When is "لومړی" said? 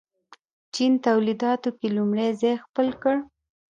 1.97-2.29